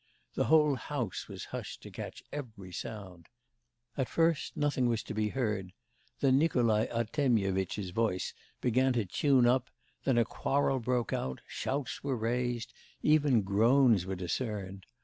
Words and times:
The 0.33 0.45
whole 0.45 0.73
house 0.77 1.27
was 1.27 1.45
hushed 1.53 1.83
to 1.83 1.91
catch 1.91 2.23
every 2.33 2.71
sound. 2.73 3.27
At 3.95 4.09
first 4.09 4.57
nothing 4.57 4.87
was 4.89 5.03
to 5.03 5.13
be 5.13 5.29
heard; 5.29 5.73
then 6.21 6.39
Nikolai 6.39 6.87
Artemyevitch's 6.87 7.91
voice 7.91 8.33
began 8.61 8.93
to 8.93 9.05
tune 9.05 9.45
up, 9.45 9.69
then 10.03 10.17
a 10.17 10.25
quarrel 10.25 10.79
broke 10.79 11.13
out, 11.13 11.41
shouts 11.47 12.03
were 12.03 12.17
raised, 12.17 12.73
even 13.03 13.43
groans 13.43 14.07
were 14.07 14.15
discerned.... 14.15 14.87